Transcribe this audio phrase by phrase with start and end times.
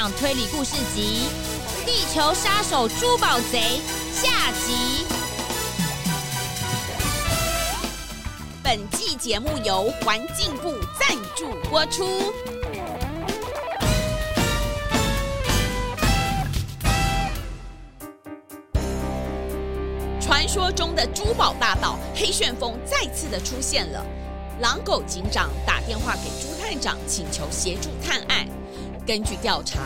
[0.00, 1.26] 长推理故事集
[1.84, 3.80] 《地球杀手珠宝贼》
[4.14, 5.04] 下集。
[8.62, 12.32] 本季节目由环境部赞助播出。
[20.20, 24.06] 传说中的珠宝大盗黑旋风再次的出现了。
[24.60, 28.46] 狼狗警长打电话给朱探长，请求协助探案。
[29.08, 29.78] 根据调查，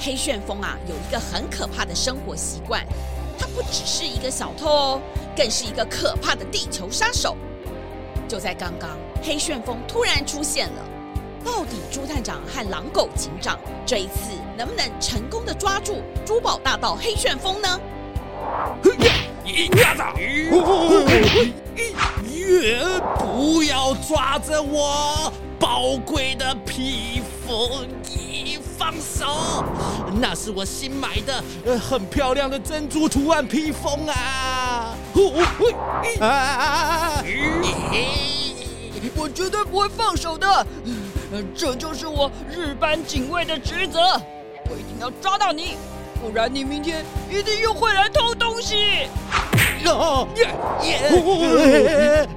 [0.00, 2.84] 黑旋风啊有一个很可怕的生活习惯，
[3.38, 5.00] 他不只是一个小偷哦，
[5.36, 7.36] 更是一个可怕的地球杀手。
[8.26, 10.82] 就在刚刚，黑旋风突然出现了。
[11.44, 17.80] 到底朱探长和狼狗警长这一次能不能成功的抓住珠宝大盗黑旋风呢？
[19.44, 20.02] 一下子，
[23.20, 27.86] 不要抓着我宝贵的披风，
[28.84, 29.64] 放手，
[30.20, 34.94] 那是我新买的呃很漂亮的珍珠图案披风啊！
[39.16, 40.66] 我绝对不会放手的，
[41.56, 44.00] 这就是我日班警卫的职责，
[44.68, 45.78] 我一定要抓到你。
[46.20, 49.08] 不然你明天一定又会来偷东西！
[49.86, 50.28] 哦，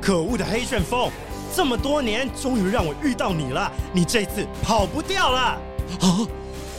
[0.01, 1.11] 可恶的黑旋风，
[1.53, 5.57] 这么多年终于让我遇到你了，你这次跑不掉了！
[6.01, 6.27] 啊，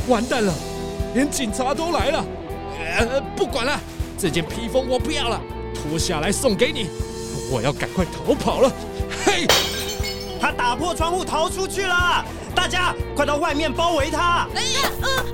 [0.07, 0.53] 完蛋了，
[1.15, 2.25] 连警察都来了！
[2.79, 3.79] 呃，不管了，
[4.19, 5.41] 这件披风我不要了，
[5.75, 6.89] 脱下来送给你。
[7.51, 8.73] 我要赶快逃跑了！
[9.25, 9.47] 嘿，
[10.41, 14.49] 他打破窗户逃出去了，大家快到外面包围他！
[14.55, 15.25] 哎呀，呃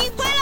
[0.00, 0.32] 你回来！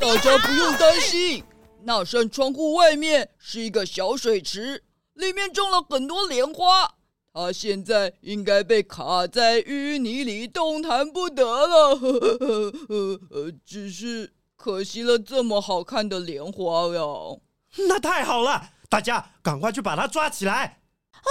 [0.00, 1.42] 大家不用担心，
[1.82, 4.82] 那扇窗户外面是一个小水池，
[5.14, 6.97] 里面种了很多莲花。
[7.32, 11.94] 它现在应该被卡在淤泥里，动弹不得了。
[11.94, 17.40] 呵呵呵呵，只是可惜了这么好看的莲花哟。
[17.88, 20.80] 那太好了，大家赶快去把它抓起来！
[21.12, 21.30] 哦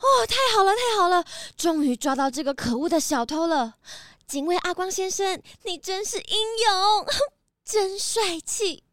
[0.00, 1.24] 哦，太好了，太好了，
[1.56, 3.74] 终于抓到这个可恶的小偷了。
[4.26, 6.24] 警卫阿光先生，你真是英
[6.66, 7.06] 勇，
[7.64, 8.84] 真帅气！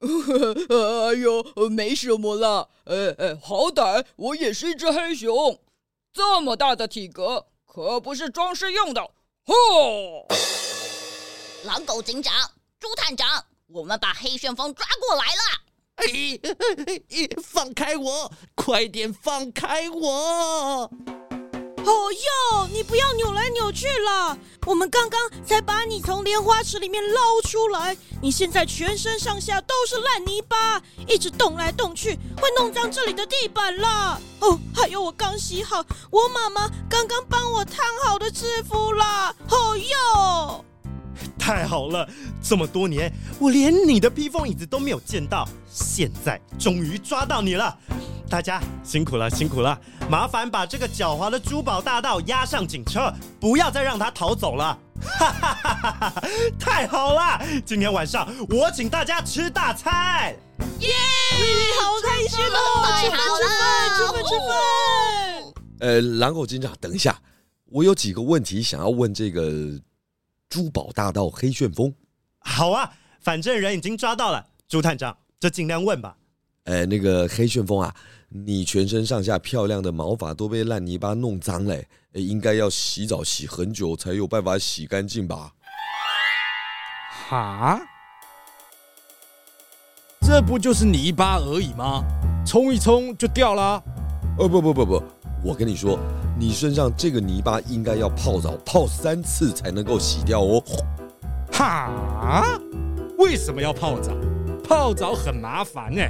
[0.04, 5.58] 哎呦，没什么啦，哎哎，好歹我也是一只黑熊，
[6.12, 9.00] 这么大的体格可不是装饰用的。
[9.46, 10.26] 吼！
[11.64, 12.32] 狼狗警长、
[12.78, 15.40] 猪探长，我们把黑旋风抓过来了！
[15.96, 16.06] 哎，
[17.42, 20.90] 放开我，快点放开我！
[21.84, 24.36] 哦哟，你不要扭来扭去了！
[24.66, 34.18] 我们刚刚才把你从莲花池里面捞出来，你现在全身上下都是烂泥巴，一直动来动去会弄脏这里的地板啦。
[34.40, 39.34] 哦，还有我刚洗好，我妈妈刚刚帮我烫好的制服啦。
[39.50, 40.64] 哦哟，
[41.44, 42.08] 太好了，
[42.42, 47.76] 这么多年我连你的披风椅子都没有见到，现在终于抓到你了。
[48.30, 49.78] 大家辛苦了，辛苦了！
[50.08, 54.78] 麻烦把这个狡猾的珠宝大盗押上警车，不要再让他逃走了！
[55.02, 56.22] 哈哈哈哈哈！
[56.58, 60.34] 太好了，今天晚上我请大家吃大餐！
[60.80, 60.90] 耶！
[61.78, 62.86] 好开心哦！
[63.02, 63.68] 吃饭，吃饭，
[63.98, 65.52] 吃饭，吃饭！
[65.80, 67.14] 呃，狼狗警长，等一下，
[67.66, 69.78] 我有几个问题想要问这个
[70.54, 71.92] 珠宝大盗黑旋风。
[72.38, 72.88] 好啊，
[73.18, 76.16] 反正人已经抓到了，朱探长就尽量问吧。
[76.66, 77.92] 哎，那个黑旋风啊。
[78.28, 81.74] 你全身上下漂亮的毛发都被烂泥巴弄脏了，
[82.12, 85.52] 诶，应该要洗澡洗很久才有办法洗干净吧？
[87.28, 87.80] 哈？
[90.20, 92.04] 这不就是泥巴而已吗？
[92.46, 93.82] 冲一冲就掉了？
[94.38, 95.02] 哦不不不不，
[95.44, 95.98] 我跟你说，
[96.36, 100.62] 你身上这个泥巴应该要泡澡泡三次才能够洗掉哦。
[101.52, 102.58] 哈？
[103.18, 104.12] 为什么要泡澡？
[104.64, 106.02] 泡澡很麻烦呢。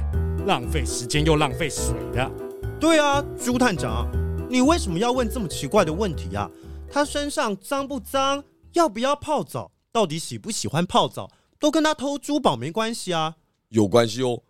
[0.47, 2.31] 浪费时间又浪费水的。
[2.79, 4.07] 对啊，朱探长，
[4.49, 6.49] 你为什么要问这么奇怪的问题啊？
[6.91, 8.43] 他身上脏不脏？
[8.73, 9.71] 要不要泡澡？
[9.91, 11.31] 到底喜不喜欢泡澡？
[11.59, 13.35] 都跟他偷珠宝没关系啊？
[13.69, 14.41] 有关系哦。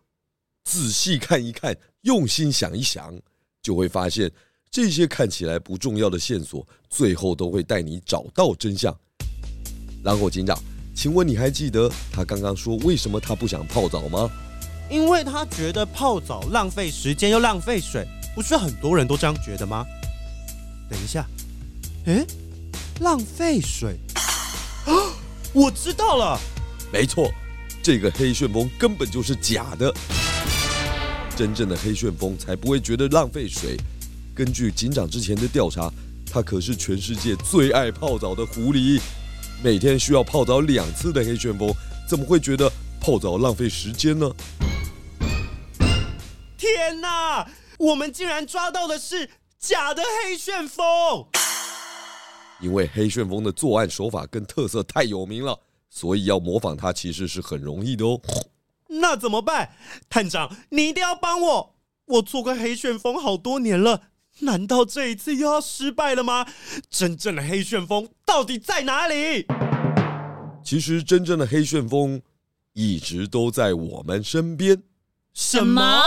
[0.64, 3.20] 仔细看一看，用心想一想，
[3.62, 4.32] 就会发现
[4.76, 8.94] 这些看起来不重要的线索，最后都会带你找到真相。
[10.04, 10.54] 狼狗警长，
[10.94, 14.30] 请问你还记得他刚刚说为什么他不想泡澡吗？
[14.92, 18.06] 因为他觉得泡澡浪费时间又浪费水，
[18.36, 19.86] 不是很多人都这样觉得吗？
[20.90, 21.26] 等一下，
[22.08, 22.28] 诶，
[23.00, 23.96] 浪费水
[24.88, 24.92] 啊！
[25.54, 26.38] 我知道了，
[26.92, 27.32] 没错，
[27.82, 29.90] 这个黑旋风根本就是假的。
[31.34, 33.78] 真正的黑旋风才不会觉得浪费水。
[34.36, 35.90] 根据警长之前的调查，
[36.30, 39.02] 他可是全世界最爱泡澡的狐狸，
[39.64, 41.74] 每天需要泡澡两次的黑旋风，
[42.06, 44.30] 怎么会觉得泡澡浪费时间呢？
[46.58, 47.50] 天哪！
[47.78, 51.28] 我们竟然抓到的是假的黑旋风！
[52.60, 55.58] 因为黑旋风的作案手法跟特色太有名了，
[55.90, 58.20] 所以要模仿它其实是很容易的哦。
[58.88, 59.72] 那怎么办？
[60.10, 61.76] 探长，你一定要帮我！
[62.06, 64.04] 我做过黑旋风好多年了，
[64.42, 66.46] 难道这一次又要失败了吗？
[66.90, 69.46] 真正的黑旋风到底在哪里？
[70.62, 72.22] 其实，真正的黑旋风
[72.74, 74.84] 一直都在我们身边。
[75.34, 76.02] 什么？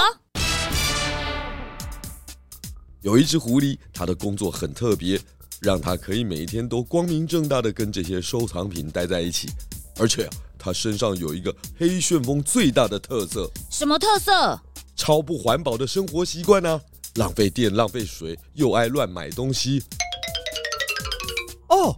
[3.01, 5.19] 有一只狐狸，它的工作很特别，
[5.61, 9.49] 让它可以每一天都光明正大的跟这些收藏品待在一起，
[9.97, 10.29] 而且
[10.59, 13.51] 它身上有一个黑旋风最大的特色。
[13.71, 14.61] 什么特色？
[14.95, 16.79] 超不环保的生活习惯呢？
[17.19, 19.83] 浪费电、浪费水，又爱乱买东西。
[21.69, 21.95] 哦，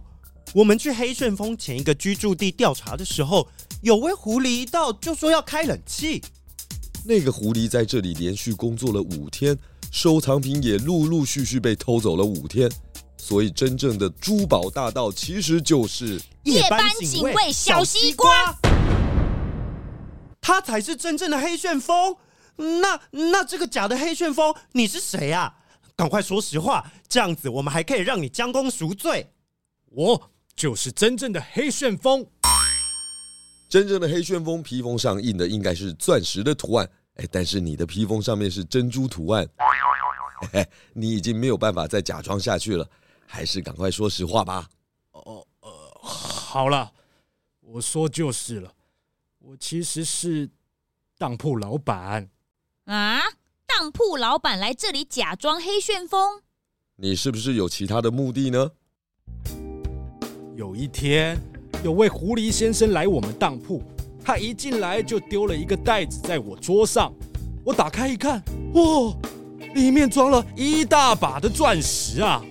[0.51, 3.47] 我们去黑旋风前一个居住地调查的时候，
[3.83, 6.23] 有位狐狸一到就说要开冷气。
[7.05, 9.57] 那个狐狸在这里连续工作了五天。
[9.91, 12.71] 收藏品也陆陆续续被偷走了五天，
[13.17, 18.57] 所以真正的珠宝大盗其实就是夜班警卫小西瓜，
[20.39, 22.15] 他才是真正的黑旋风。
[22.61, 25.57] 那那这个假的黑旋风，你是谁啊？
[25.95, 29.31] 赶快说实话，这样子我们还可以让你将功赎罪。
[29.85, 32.25] 我就是真正的黑旋风。
[33.69, 36.89] 真正的黑旋风披风上印的应该是钻石的图案。
[37.15, 39.47] 哎，但是你的披风上面是珍珠图案，
[40.39, 42.89] 嘿嘿，你已经没有办法再假装下去了，
[43.27, 44.67] 还是赶快说实话吧。
[45.11, 45.69] 哦，呃，
[46.01, 46.91] 好了，
[47.59, 48.73] 我说就是了，
[49.39, 50.49] 我其实是
[51.17, 52.29] 当铺老板。
[52.91, 53.21] 啊，
[53.65, 56.41] 当铺老板来这里假装黑旋风？
[56.97, 58.69] 你是不是有其他的目的呢？
[60.57, 61.39] 有一天，
[61.85, 63.81] 有位狐狸先生来我们当铺。
[64.21, 67.13] 他一进来就丢了一个袋子在我桌上，
[67.63, 68.43] 我打开一看，
[68.73, 69.15] 哇，
[69.73, 72.43] 里面装了一大把的钻石啊！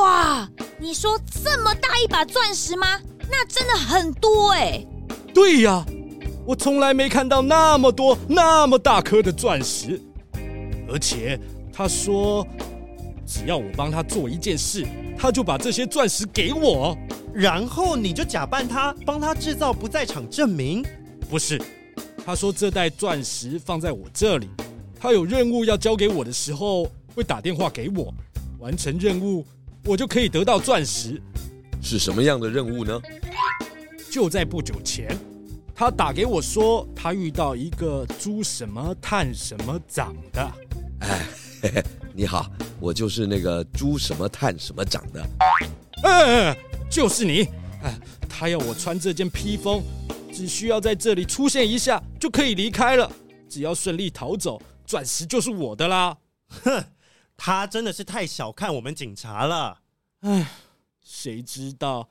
[0.00, 0.50] 哇，
[0.80, 3.00] 你说这么大一把钻石吗？
[3.30, 4.84] 那真的很多哎！
[5.32, 5.86] 对呀，
[6.48, 10.00] 我从来没看到那么多那么大颗的钻石，
[10.90, 11.38] 而且
[11.70, 12.42] 他说，
[13.26, 14.86] 只要我帮他做一件事，
[15.18, 16.96] 他就把这些钻石给我，
[17.34, 20.82] 然后你就假扮他，帮他制造不在场证明。
[21.28, 21.60] 不是，
[22.24, 24.48] 他说这袋钻石放在我这里，
[24.98, 28.10] 他有任务要交给我的时候会打电话给我，
[28.58, 29.44] 完成任务
[29.84, 31.20] 我就可以得到钻石。
[31.82, 32.98] 是什么样的任务呢？
[34.10, 35.14] 就在不久前，
[35.78, 40.52] 他打给我说他遇到一个猪什么探什么长的。
[41.02, 41.24] 哎，
[41.62, 45.24] 嘿嘿，你好，我就是那个猪什么探什么长的。
[46.02, 46.58] 哎，
[46.90, 47.42] 就是你。
[47.84, 47.96] 哎，
[48.28, 49.80] 他要我穿这件披风。
[50.32, 53.10] 只需要在这里出现一下就可以离开了，
[53.48, 56.16] 只要顺利逃走，钻石就是我的啦！
[56.64, 56.84] 哼，
[57.36, 59.78] 他真的是太小看我们警察了。
[60.22, 60.44] 哎，
[61.04, 62.08] 谁知道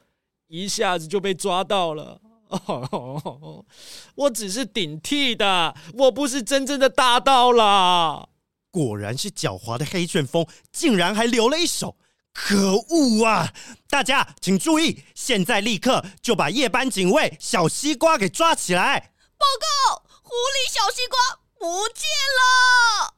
[0.48, 2.22] 一下子就被抓到了。
[2.50, 3.66] 哦，
[4.16, 8.28] 我只是顶替的，我不是真正的大盗啦。
[8.72, 11.98] 果然是狡猾的黑旋风，竟然还留了一手。
[12.34, 13.52] 可恶啊！
[13.90, 19.14] 大家请注意，现在立刻就把夜班警卫小西瓜给抓起来！
[19.40, 21.18] 报告，狐狸小西瓜
[21.58, 22.06] 不见
[22.38, 23.16] 了！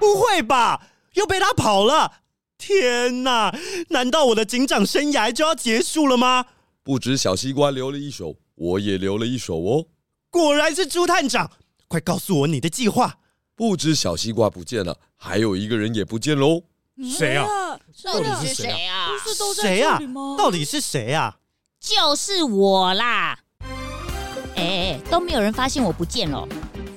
[0.00, 0.88] 不会吧？
[1.12, 2.14] 又被他跑了？
[2.58, 3.56] 天哪！
[3.90, 6.46] 难道我的警长生涯就要结束了吗？
[6.84, 9.86] 不止小西瓜留了一手，我也留了一手哦。
[10.30, 11.50] 果然是朱探长，
[11.86, 13.18] 快告诉我你的计划！
[13.54, 16.62] 不止小西瓜不见了，还有一个人也不见喽。
[17.16, 17.46] 谁啊？
[18.02, 19.08] 到底是谁啊？
[19.08, 20.36] 不是都在这里吗？
[20.36, 21.36] 到底是谁啊？
[21.78, 23.38] 就是我啦！
[24.56, 26.46] 哎，都没有人发现我不见了。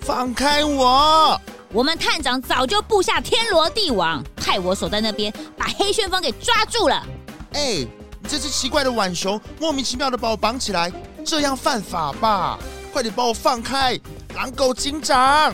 [0.02, 1.40] 放开我！
[1.72, 7.06] 我们探长早就布下天罗地网，派我守在那边，把黑旋风给抓住了。
[7.54, 7.88] 哎，你
[8.28, 10.92] 这只奇怪的浣熊，莫名其妙的把我绑起来，
[11.24, 12.58] 这样犯法吧？
[12.92, 14.00] 快点把我放开！
[14.36, 15.54] 狼狗警长，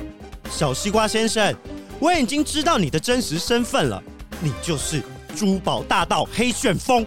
[0.50, 1.56] 小西瓜先生，
[2.00, 4.02] 我已经知道你的真实身份了。
[4.40, 5.04] 你就是
[5.36, 7.06] 珠宝大盗黑旋风，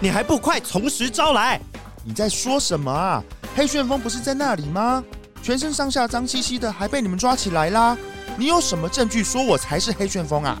[0.00, 1.60] 你还不快从实招来？
[2.04, 3.22] 你在说什么啊？
[3.54, 5.02] 黑旋风不是在那里吗？
[5.42, 7.96] 全身上下脏兮兮的，还被你们抓起来啦！
[8.36, 10.60] 你有什么证据说我才是黑旋风啊？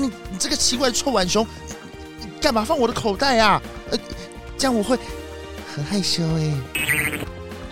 [0.00, 1.46] 哎，你你你这个奇怪的臭碗熊，
[2.20, 3.60] 你干嘛放我的口袋啊？
[3.90, 3.98] 呃，
[4.56, 4.98] 这样我会
[5.74, 6.54] 很害羞哎。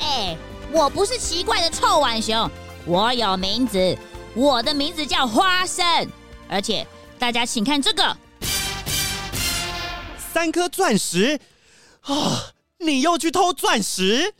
[0.00, 0.36] 哎，
[0.72, 2.50] 我不是奇怪的臭碗熊，
[2.84, 3.96] 我有名字。
[4.34, 5.84] 我的名字叫花生，
[6.48, 6.86] 而且
[7.18, 8.16] 大家请看这个，
[10.32, 11.40] 三颗钻石
[12.02, 12.52] 啊！
[12.78, 14.34] 你又去偷钻石？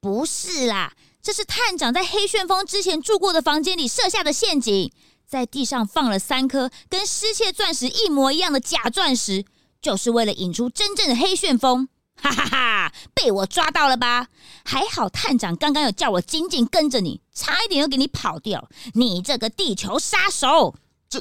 [0.00, 4.90] 不是啦，这是探长在黑旋风之前住过的房间里设下的陷阱，
[5.34, 9.44] 在地上放了三颗跟失窃钻石一模一样的假钻石，
[9.82, 11.88] 就是为了引出真正的黑旋风。
[12.22, 12.92] 哈哈哈！
[13.12, 14.28] 被我抓到了吧？
[14.64, 18.68] 还好探长刚刚有叫我紧紧跟着你，差一点又给你跑掉。
[18.92, 20.76] 你这个地球杀手！
[21.08, 21.20] 这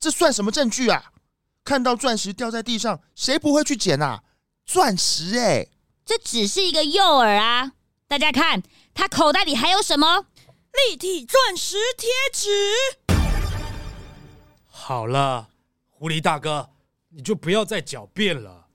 [0.00, 1.12] 这算什么证据啊？
[1.62, 4.22] 看到钻石掉在地上，谁不会去捡啊？
[4.64, 5.66] 钻石哎！
[6.06, 7.72] 这只是一个诱饵啊！
[8.08, 8.62] 大家看，
[8.94, 10.24] 他口袋里还有什么？
[10.88, 12.48] 立体钻石贴纸。
[14.90, 15.46] 好了，
[15.88, 16.68] 狐狸大哥，
[17.10, 18.66] 你就不要再狡辩了。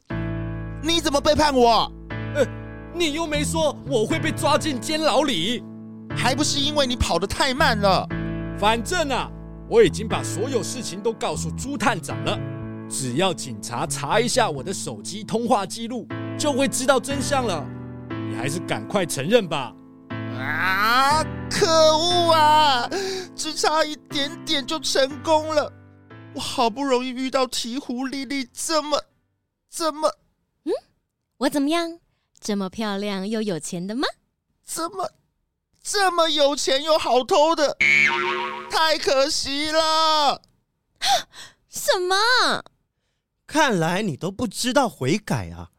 [0.82, 1.92] 你怎么背叛我？
[2.36, 2.48] 呃，
[2.94, 5.62] 你又没说我会被抓进监牢里，
[6.16, 8.08] 还不是因为你跑得太慢了。
[8.58, 9.30] 反正啊，
[9.70, 12.40] 我已经把所有事情都告诉朱探长了。
[12.90, 16.08] 只要警察查一下我的手机通话记录，
[16.40, 17.68] 就会知道真相了。
[18.30, 19.76] 你还是赶快承认吧。
[20.40, 21.22] 啊！
[21.52, 22.90] 可恶啊！
[23.36, 25.70] 只差一点点就成功了。
[26.36, 29.06] 我好不容易遇到鹈鹕丽丽，这么，
[29.70, 30.18] 这么？
[30.66, 30.72] 嗯
[31.38, 32.00] 我怎么样？
[32.40, 34.08] 这么漂亮又有钱的吗？
[34.64, 35.12] 怎么
[35.82, 37.78] 这么有钱又好偷的？
[38.70, 40.42] 太可惜了！
[41.70, 42.16] 什么？
[43.48, 45.70] 看来你都不知道悔改啊！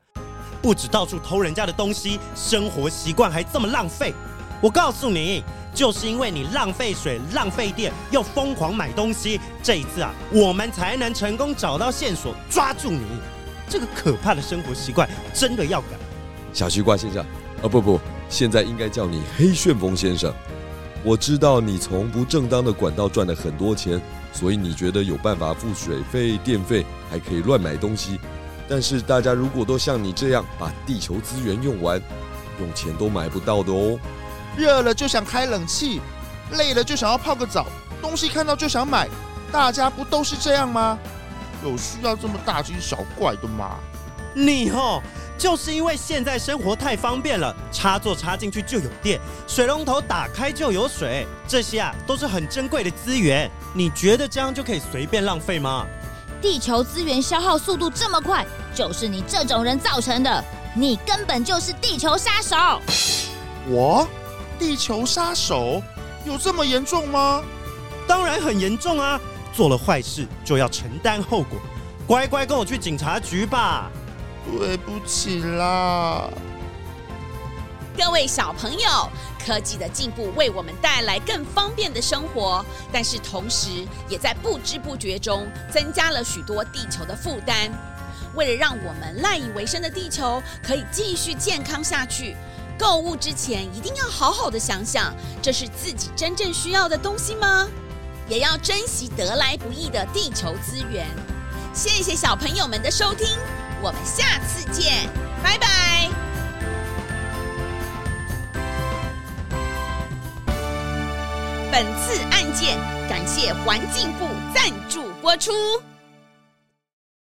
[0.62, 4.14] 不止到处偷人家的东西，生活习惯还这么浪费。
[4.60, 5.44] 我告诉你，
[5.74, 13.02] 就是因为你浪费水、浪费电，又疯狂买东西，这一次啊，我们才能成功找到线索，抓住你。
[13.68, 15.88] 这个可怕的生活习惯真的要改，
[16.52, 17.24] 小西瓜先生，
[17.62, 20.32] 哦不不，现在应该叫你黑旋风先生。
[21.04, 24.00] 我知道你从不正当的管道赚了很多钱，
[24.32, 28.18] 所以你觉得有办法付水费、电费，还可以乱买东西。
[28.68, 32.00] 但是大家如果都像你这样把地球资源用完，
[32.58, 33.98] 用钱都买不到的哦。
[34.56, 36.00] 热了就想开冷气，
[36.52, 37.66] 累了就想要泡个澡，
[38.00, 39.08] 东西看到就想买，
[39.52, 40.98] 大家不都是这样吗？
[41.62, 43.76] 有需要这么大惊小怪的吗？
[44.34, 45.02] 你哦，
[45.38, 53.50] 就是因为现在生活太方便了，插座插进去就有电，水龙头打开就有水，这些啊都是很珍贵的资源。
[53.74, 55.86] 你觉得这样就可以随便浪费吗？
[56.42, 60.44] 地球资源消耗速度这么快，就是你这种人造成的。
[60.74, 62.82] 你根本就是地球杀手。
[63.66, 64.06] 我？
[64.58, 65.82] 地球杀手？
[66.24, 67.42] 有这么严重吗？
[68.08, 69.20] 当然很严重啊！
[69.52, 71.58] 做了坏事就要承担后果，
[72.06, 73.90] 乖乖跟我去警察局吧。
[74.44, 76.28] 对不起啦，
[77.96, 79.10] 各位小朋友，
[79.44, 87.70] 科技的进步为我们带来更方便的生活，但是同时也在不知不觉中增加了许多地球的负担。
[88.34, 92.36] 为了让我们赖以为生的地球可以继续健康下去，
[92.78, 97.68] 购物之前一定要好好的想想，这是自己真正需要的东西吗？
[98.28, 101.06] 也要珍惜得来不易的地球资源。
[101.72, 103.26] 谢谢小朋友们的收听，
[103.80, 105.08] 我们下次见，
[105.42, 106.10] 拜拜。
[111.70, 112.78] 本次案件
[113.08, 115.52] 感谢环境部赞助播出。